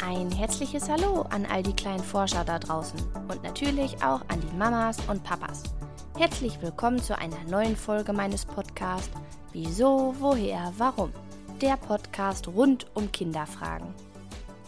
Ein 0.00 0.30
herzliches 0.30 0.88
Hallo 0.88 1.22
an 1.22 1.44
all 1.46 1.62
die 1.62 1.74
kleinen 1.74 2.04
Forscher 2.04 2.44
da 2.44 2.60
draußen 2.60 3.00
und 3.28 3.42
natürlich 3.42 3.96
auch 3.96 4.20
an 4.28 4.40
die 4.40 4.56
Mamas 4.56 4.96
und 5.08 5.24
Papas. 5.24 5.64
Herzlich 6.16 6.62
willkommen 6.62 7.02
zu 7.02 7.18
einer 7.18 7.42
neuen 7.48 7.76
Folge 7.76 8.12
meines 8.12 8.44
Podcasts 8.44 9.10
Wieso, 9.52 10.14
woher, 10.20 10.72
warum? 10.78 11.12
Der 11.60 11.76
Podcast 11.76 12.46
rund 12.46 12.86
um 12.94 13.10
Kinderfragen. 13.10 13.92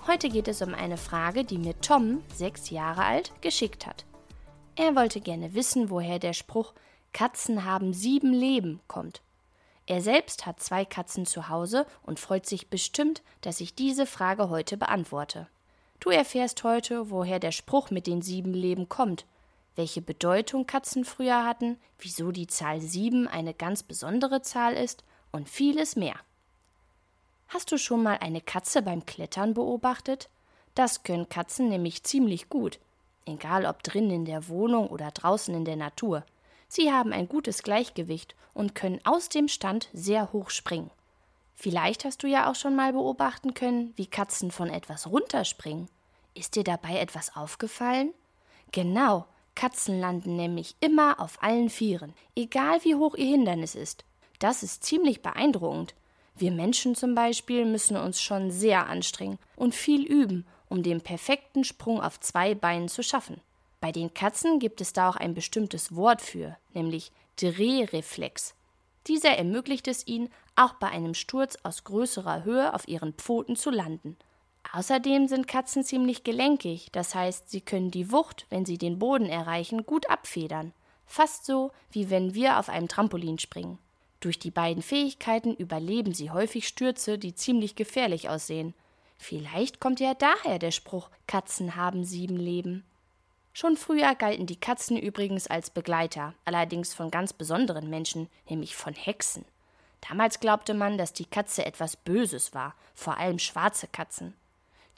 Heute 0.07 0.31
geht 0.31 0.49
es 0.49 0.63
um 0.63 0.75
eine 0.75 0.97
Frage, 0.97 1.45
die 1.45 1.59
mir 1.59 1.81
Tom, 1.81 2.23
sechs 2.35 2.71
Jahre 2.71 3.05
alt, 3.05 3.33
geschickt 3.41 3.87
hat. 3.87 4.05
Er 4.75 4.97
wollte 4.97 5.21
gerne 5.21 5.55
wissen, 5.55 5.91
woher 5.91 6.19
der 6.19 6.33
Spruch 6.33 6.75
Katzen 7.13 7.65
haben 7.65 7.93
sieben 7.93 8.33
Leben 8.33 8.81
kommt. 8.89 9.23
Er 9.91 10.01
selbst 10.01 10.47
hat 10.47 10.61
zwei 10.61 10.85
Katzen 10.85 11.27
zu 11.27 11.49
Hause 11.49 11.85
und 12.05 12.21
freut 12.21 12.47
sich 12.47 12.71
bestimmt, 12.71 13.23
dass 13.41 13.61
ich 13.61 13.75
diese 13.75 14.07
Frage 14.07 14.49
heute 14.49 14.77
beantworte. 14.77 15.49
Du 15.99 16.11
erfährst 16.11 16.63
heute, 16.63 17.11
woher 17.11 17.41
der 17.41 17.51
Spruch 17.51 17.91
mit 17.91 18.07
den 18.07 18.23
sieben 18.23 18.55
Leben 18.55 18.89
kommt, 18.89 19.27
welche 19.75 20.01
Bedeutung 20.01 20.65
Katzen 20.69 21.05
früher 21.05 21.45
hatten, 21.45 21.77
wieso 21.99 22.31
die 22.31 22.47
Zahl 22.47 22.81
sieben 22.81 23.27
eine 23.27 23.53
ganz 23.53 23.83
besondere 23.83 24.43
Zahl 24.43 24.75
ist 24.75 25.03
und 25.33 25.49
vieles 25.49 25.97
mehr. 25.97 26.15
Hast 27.49 27.73
du 27.73 27.77
schon 27.77 28.05
mal 28.05 28.19
eine 28.21 28.41
Katze 28.41 28.83
beim 28.83 29.05
Klettern 29.07 29.55
beobachtet? 29.55 30.29
Das 30.77 31.03
können 31.03 31.29
Katzen 31.29 31.69
nämlich 31.69 32.05
ziemlich 32.05 32.49
gut, 32.49 32.79
egal 33.27 33.67
ob 33.67 33.83
drinnen 33.83 34.13
in 34.13 34.25
der 34.25 34.47
Wohnung 34.47 34.87
oder 34.87 35.11
draußen 35.11 35.53
in 35.53 35.65
der 35.65 35.75
Natur. 35.75 36.25
Sie 36.73 36.93
haben 36.93 37.13
ein 37.13 37.27
gutes 37.27 37.65
Gleichgewicht 37.65 38.37
und 38.55 38.77
können 38.77 39.01
aus 39.03 39.29
dem 39.29 39.49
Stand 39.49 39.89
sehr 39.93 40.33
hoch 40.33 40.51
springen. 40.51 40.93
Vielleicht 41.57 42.05
hast 42.05 42.23
du 42.23 42.29
ja 42.29 42.49
auch 42.49 42.55
schon 42.55 42.77
mal 42.77 42.93
beobachten 42.93 43.55
können, 43.55 43.93
wie 43.97 44.07
Katzen 44.07 44.53
von 44.53 44.71
etwas 44.71 45.09
runterspringen. 45.09 45.89
Ist 46.33 46.55
dir 46.55 46.63
dabei 46.63 47.01
etwas 47.01 47.35
aufgefallen? 47.35 48.15
Genau, 48.71 49.27
Katzen 49.57 49.99
landen 49.99 50.37
nämlich 50.37 50.77
immer 50.79 51.19
auf 51.19 51.43
allen 51.43 51.71
Vieren, 51.71 52.15
egal 52.37 52.85
wie 52.85 52.95
hoch 52.95 53.17
ihr 53.17 53.27
Hindernis 53.27 53.75
ist. 53.75 54.05
Das 54.39 54.63
ist 54.63 54.85
ziemlich 54.85 55.23
beeindruckend. 55.23 55.97
Wir 56.37 56.53
Menschen 56.53 56.95
zum 56.95 57.17
Beispiel 57.17 57.65
müssen 57.65 57.97
uns 57.97 58.23
schon 58.23 58.53
sehr 58.53 58.87
anstrengen 58.87 59.41
und 59.57 59.75
viel 59.75 60.05
üben, 60.05 60.47
um 60.69 60.85
den 60.85 61.01
perfekten 61.01 61.65
Sprung 61.65 62.01
auf 62.01 62.21
zwei 62.21 62.55
Beinen 62.55 62.89
zu 62.89 63.03
schaffen. 63.03 63.41
Bei 63.81 63.93
den 63.93 64.13
Katzen 64.13 64.59
gibt 64.59 64.81
es 64.81 64.93
da 64.93 65.09
auch 65.09 65.17
ein 65.17 65.35
bestimmtes 65.35 65.95
Wort 65.97 66.21
für, 66.21 66.57
nämlich 66.75 67.13
Drehreflex. 67.37 68.55
Dieser 69.07 69.31
ermöglicht 69.31 69.89
es 69.89 70.07
ihnen, 70.07 70.31
auch 70.55 70.75
bei 70.75 70.89
einem 70.89 71.15
Sturz 71.15 71.57
aus 71.63 71.85
größerer 71.85 72.45
Höhe 72.45 72.75
auf 72.75 72.87
ihren 72.87 73.15
Pfoten 73.15 73.57
zu 73.57 73.71
landen. 73.71 74.17
Außerdem 74.73 75.27
sind 75.27 75.49
Katzen 75.49 75.83
ziemlich 75.83 76.23
gelenkig, 76.23 76.89
das 76.93 77.15
heißt, 77.15 77.49
sie 77.49 77.63
können 77.63 77.91
die 77.91 78.13
Wucht, 78.13 78.47
wenn 78.51 78.67
sie 78.67 78.77
den 78.77 78.99
Boden 78.99 79.27
erreichen, 79.27 79.87
gut 79.87 80.11
abfedern. 80.11 80.73
Fast 81.07 81.47
so, 81.47 81.73
wie 81.91 82.11
wenn 82.11 82.35
wir 82.35 82.59
auf 82.59 82.69
einem 82.69 82.87
Trampolin 82.87 83.39
springen. 83.39 83.79
Durch 84.21 84.39
die 84.39 84.51
beiden 84.51 84.83
Fähigkeiten 84.83 85.55
überleben 85.55 86.13
sie 86.13 86.31
häufig 86.31 86.69
Stürze, 86.69 87.19
die 87.19 87.35
ziemlich 87.35 87.75
gefährlich 87.75 88.29
aussehen. 88.29 88.75
Vielleicht 89.17 89.81
kommt 89.81 89.99
ja 89.99 90.13
daher 90.15 90.59
der 90.59 90.71
Spruch 90.71 91.09
Katzen 91.27 91.75
haben 91.75 92.05
sieben 92.05 92.37
Leben. 92.37 92.85
Schon 93.53 93.77
früher 93.77 94.15
galten 94.15 94.47
die 94.47 94.61
Katzen 94.61 94.97
übrigens 94.97 95.47
als 95.47 95.71
Begleiter, 95.71 96.35
allerdings 96.45 96.95
von 96.95 97.11
ganz 97.11 97.33
besonderen 97.33 97.91
Menschen, 97.91 98.29
nämlich 98.49 98.77
von 98.77 98.95
Hexen. 98.95 99.45
Damals 100.09 100.41
glaubte 100.41 100.73
man, 100.73 100.97
dass 100.99 101.13
die 101.13 101.25
Katze 101.25 101.67
etwas 101.67 101.97
Böses 101.97 102.55
war, 102.55 102.75
vor 102.95 103.19
allem 103.19 103.39
schwarze 103.39 103.87
Katzen. 103.87 104.35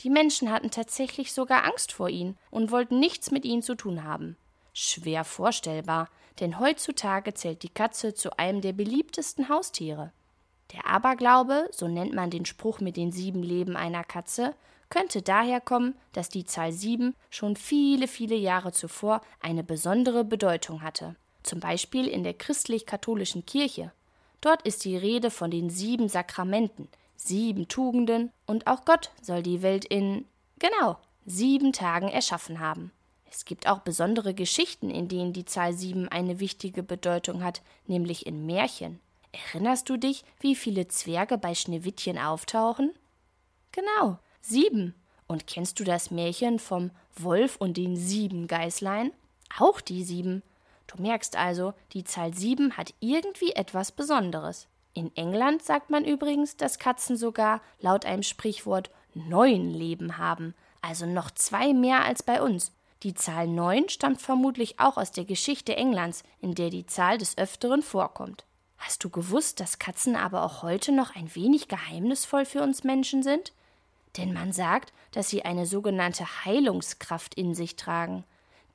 Die 0.01 0.11
Menschen 0.11 0.51
hatten 0.51 0.71
tatsächlich 0.71 1.33
sogar 1.33 1.65
Angst 1.65 1.93
vor 1.93 2.09
ihnen 2.09 2.37
und 2.51 2.71
wollten 2.71 2.99
nichts 2.99 3.31
mit 3.31 3.45
ihnen 3.45 3.63
zu 3.63 3.75
tun 3.75 4.05
haben. 4.05 4.37
Schwer 4.73 5.25
vorstellbar, 5.25 6.09
denn 6.41 6.59
heutzutage 6.59 7.35
zählt 7.35 7.63
die 7.63 7.69
Katze 7.69 8.15
zu 8.15 8.39
einem 8.39 8.61
der 8.61 8.73
beliebtesten 8.73 9.49
Haustiere. 9.49 10.13
Der 10.73 10.87
Aberglaube, 10.87 11.69
so 11.71 11.87
nennt 11.87 12.15
man 12.15 12.31
den 12.31 12.47
Spruch 12.47 12.81
mit 12.81 12.97
den 12.97 13.13
sieben 13.13 13.43
Leben 13.43 13.77
einer 13.77 14.05
Katze, 14.05 14.55
könnte 14.93 15.23
daher 15.23 15.63
kommen, 15.63 15.95
dass 16.13 16.29
die 16.29 16.45
Zahl 16.45 16.71
7 16.71 17.15
schon 17.31 17.57
viele, 17.57 18.07
viele 18.07 18.35
Jahre 18.35 18.73
zuvor 18.73 19.23
eine 19.41 19.65
besondere 19.65 20.23
Bedeutung 20.23 20.83
hatte. 20.83 21.17
Zum 21.43 21.61
Beispiel 21.61 22.07
in 22.07 22.25
der 22.25 22.35
christlich-katholischen 22.35 23.47
Kirche. 23.47 23.91
Dort 24.43 24.61
ist 24.63 24.85
die 24.85 24.99
Rede 24.99 25.31
von 25.31 25.51
den 25.51 25.71
sieben 25.71 26.11
Sakramenten, 26.11 26.89
sieben 27.17 27.69
Tugenden 27.69 28.33
und 28.45 28.67
auch 28.67 28.85
Gott 28.85 29.11
soll 29.23 29.43
die 29.43 29.63
Welt 29.63 29.87
in, 29.87 30.27
genau, 30.59 30.99
sieben 31.25 31.73
Tagen 31.73 32.09
erschaffen 32.09 32.61
haben. 32.61 32.93
Es 33.31 33.47
gibt 33.47 33.67
auch 33.67 33.79
besondere 33.79 34.35
Geschichten, 34.35 34.91
in 34.91 35.09
denen 35.09 35.33
die 35.33 35.47
Zahl 35.47 35.73
7 35.73 36.09
eine 36.09 36.39
wichtige 36.39 36.83
Bedeutung 36.83 37.43
hat, 37.43 37.63
nämlich 37.87 38.27
in 38.27 38.45
Märchen. 38.45 39.01
Erinnerst 39.33 39.89
du 39.89 39.97
dich, 39.97 40.23
wie 40.41 40.55
viele 40.55 40.87
Zwerge 40.89 41.39
bei 41.39 41.55
Schneewittchen 41.55 42.19
auftauchen? 42.19 42.93
Genau, 43.71 44.19
Sieben. 44.43 44.95
Und 45.29 45.47
kennst 45.47 45.81
du 45.81 45.85
das 45.85 46.11
Märchen 46.11 46.59
vom 46.59 46.91
Wolf 47.17 47.57
und 47.57 47.77
den 47.77 47.97
sieben 47.97 48.49
Geißlein? 48.49 49.13
Auch 49.59 49.81
die 49.81 50.05
sieben. 50.05 50.43
Du 50.89 51.01
merkst 51.01 51.37
also, 51.37 51.73
die 51.93 52.05
Zahl 52.05 52.35
sieben 52.35 52.77
hat 52.77 52.93
irgendwie 53.01 53.53
etwas 53.53 53.93
Besonderes. 53.93 54.67
In 54.95 55.15
England 55.17 55.63
sagt 55.63 55.89
man 55.89 56.05
übrigens, 56.05 56.57
dass 56.57 56.79
Katzen 56.79 57.17
sogar 57.17 57.63
laut 57.81 58.05
einem 58.05 58.23
Sprichwort 58.23 58.91
neun 59.15 59.71
Leben 59.71 60.19
haben, 60.19 60.55
also 60.83 61.07
noch 61.07 61.31
zwei 61.31 61.73
mehr 61.73 62.05
als 62.05 62.23
bei 62.23 62.43
uns. 62.43 62.73
Die 63.05 63.15
Zahl 63.15 63.47
neun 63.47 63.89
stammt 63.89 64.21
vermutlich 64.21 64.79
auch 64.81 64.97
aus 64.97 65.13
der 65.13 65.25
Geschichte 65.25 65.77
Englands, 65.77 66.25
in 66.41 66.55
der 66.55 66.71
die 66.71 66.87
Zahl 66.87 67.17
des 67.17 67.39
Öfteren 67.39 67.83
vorkommt. 67.83 68.45
Hast 68.77 69.05
du 69.05 69.11
gewusst, 69.11 69.61
dass 69.61 69.79
Katzen 69.79 70.17
aber 70.17 70.43
auch 70.43 70.63
heute 70.63 70.93
noch 70.93 71.15
ein 71.15 71.35
wenig 71.35 71.69
geheimnisvoll 71.69 72.45
für 72.45 72.63
uns 72.63 72.85
Menschen 72.85 73.23
sind? 73.23 73.53
Denn 74.17 74.33
man 74.33 74.53
sagt, 74.53 74.93
dass 75.13 75.29
sie 75.29 75.45
eine 75.45 75.67
sogenannte 75.67 76.45
Heilungskraft 76.45 77.35
in 77.35 77.55
sich 77.55 77.77
tragen. 77.77 78.25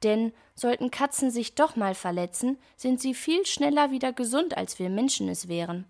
Denn 0.04 0.34
sollten 0.56 0.92
Katzen 0.92 1.32
sich 1.32 1.56
doch 1.56 1.76
mal 1.76 1.96
verletzen, 1.96 2.58
sind 2.76 3.02
sie 3.02 3.14
viel 3.14 3.46
schneller 3.46 3.92
wieder 3.92 4.14
gesund, 4.14 4.58
als 4.58 4.80
wir 4.80 4.90
Menschen 4.90 5.30
es 5.30 5.48
wären. 5.48 5.86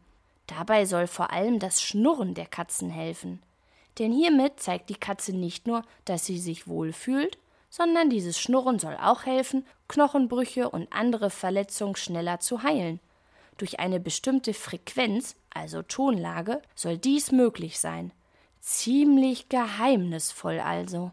Dabei 0.47 0.85
soll 0.85 1.07
vor 1.07 1.31
allem 1.31 1.59
das 1.59 1.81
Schnurren 1.81 2.33
der 2.33 2.45
Katzen 2.45 2.89
helfen. 2.89 3.41
Denn 3.99 4.11
hiermit 4.11 4.59
zeigt 4.59 4.89
die 4.89 4.95
Katze 4.95 5.33
nicht 5.33 5.67
nur, 5.67 5.83
dass 6.05 6.25
sie 6.25 6.37
sich 6.37 6.67
wohl 6.67 6.93
fühlt, 6.93 7.37
sondern 7.69 8.09
dieses 8.09 8.39
Schnurren 8.39 8.79
soll 8.79 8.95
auch 8.95 9.25
helfen, 9.25 9.65
Knochenbrüche 9.87 10.69
und 10.69 10.91
andere 10.93 11.29
Verletzungen 11.29 11.95
schneller 11.95 12.39
zu 12.39 12.63
heilen. 12.63 12.99
Durch 13.57 13.79
eine 13.79 13.99
bestimmte 13.99 14.53
Frequenz, 14.53 15.35
also 15.53 15.81
Tonlage, 15.81 16.61
soll 16.75 16.97
dies 16.97 17.31
möglich 17.31 17.79
sein. 17.79 18.11
Ziemlich 18.69 19.47
geheimnisvoll 19.47 20.59
also. 20.59 21.11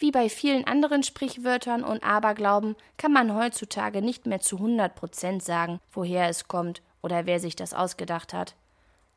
Wie 0.00 0.10
bei 0.10 0.28
vielen 0.28 0.66
anderen 0.66 1.04
Sprichwörtern 1.04 1.84
und 1.84 2.02
Aberglauben 2.02 2.74
kann 2.96 3.12
man 3.12 3.36
heutzutage 3.36 4.02
nicht 4.02 4.26
mehr 4.26 4.40
zu 4.40 4.56
100 4.56 4.96
Prozent 4.96 5.44
sagen, 5.44 5.78
woher 5.92 6.28
es 6.28 6.48
kommt 6.48 6.82
oder 7.00 7.24
wer 7.24 7.38
sich 7.38 7.54
das 7.54 7.72
ausgedacht 7.72 8.32
hat. 8.32 8.56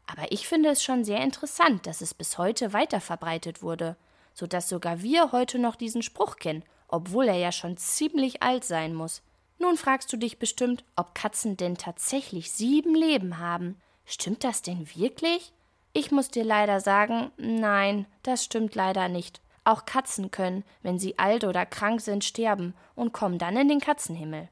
Aber 0.05 0.31
ich 0.31 0.47
finde 0.47 0.69
es 0.69 0.83
schon 0.83 1.03
sehr 1.03 1.21
interessant, 1.21 1.87
dass 1.87 2.01
es 2.01 2.13
bis 2.13 2.37
heute 2.37 2.71
weiterverbreitet 2.71 3.63
wurde, 3.63 3.95
so 4.35 4.45
dass 4.45 4.69
sogar 4.69 5.01
wir 5.01 5.31
heute 5.31 5.57
noch 5.57 5.75
diesen 5.75 6.03
Spruch 6.03 6.35
kennen, 6.35 6.63
obwohl 6.87 7.27
er 7.29 7.37
ja 7.37 7.51
schon 7.51 7.77
ziemlich 7.77 8.43
alt 8.43 8.63
sein 8.63 8.93
muss. 8.93 9.23
Nun 9.57 9.75
fragst 9.75 10.13
du 10.13 10.17
dich 10.17 10.37
bestimmt, 10.37 10.83
ob 10.95 11.15
Katzen 11.15 11.57
denn 11.57 11.79
tatsächlich 11.79 12.51
sieben 12.51 12.93
Leben 12.93 13.39
haben. 13.39 13.81
Stimmt 14.05 14.43
das 14.43 14.61
denn 14.61 14.87
wirklich? 14.95 15.51
Ich 15.93 16.11
muss 16.11 16.29
dir 16.29 16.43
leider 16.43 16.79
sagen, 16.79 17.31
nein, 17.37 18.05
das 18.23 18.43
stimmt 18.43 18.75
leider 18.75 19.09
nicht. 19.09 19.41
Auch 19.63 19.85
Katzen 19.85 20.31
können, 20.31 20.63
wenn 20.81 20.97
sie 20.97 21.19
alt 21.19 21.43
oder 21.43 21.65
krank 21.65 22.01
sind, 22.01 22.23
sterben 22.23 22.73
und 22.95 23.13
kommen 23.13 23.37
dann 23.37 23.57
in 23.57 23.67
den 23.67 23.79
Katzenhimmel. 23.79 24.49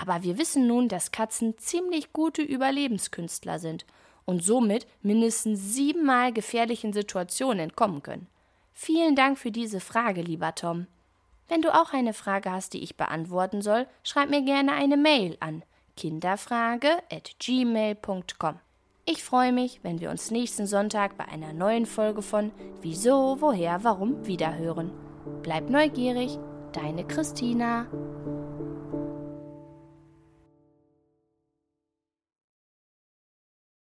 Aber 0.00 0.22
wir 0.22 0.38
wissen 0.38 0.66
nun, 0.66 0.88
dass 0.88 1.10
Katzen 1.10 1.58
ziemlich 1.58 2.12
gute 2.12 2.42
Überlebenskünstler 2.42 3.58
sind 3.58 3.84
und 4.24 4.44
somit 4.44 4.86
mindestens 5.02 5.74
siebenmal 5.74 6.32
gefährlichen 6.32 6.92
Situationen 6.92 7.58
entkommen 7.58 8.02
können. 8.02 8.28
Vielen 8.72 9.16
Dank 9.16 9.38
für 9.38 9.50
diese 9.50 9.80
Frage, 9.80 10.22
lieber 10.22 10.54
Tom. 10.54 10.86
Wenn 11.48 11.62
du 11.62 11.74
auch 11.74 11.92
eine 11.92 12.14
Frage 12.14 12.52
hast, 12.52 12.72
die 12.72 12.82
ich 12.82 12.96
beantworten 12.96 13.60
soll, 13.60 13.88
schreib 14.04 14.30
mir 14.30 14.42
gerne 14.42 14.72
eine 14.72 14.96
Mail 14.96 15.36
an 15.40 15.64
kinderfrage 15.96 17.02
at 17.12 17.32
gmail.com. 17.40 18.69
Ich 19.12 19.24
freue 19.24 19.52
mich, 19.52 19.80
wenn 19.82 20.00
wir 20.00 20.10
uns 20.10 20.30
nächsten 20.30 20.68
Sonntag 20.68 21.16
bei 21.16 21.24
einer 21.24 21.52
neuen 21.52 21.84
Folge 21.84 22.22
von 22.22 22.52
Wieso, 22.80 23.38
Woher, 23.40 23.82
Warum 23.82 24.24
wiederhören. 24.24 24.92
Bleib 25.42 25.68
neugierig, 25.68 26.38
deine 26.72 27.04
Christina. 27.04 27.88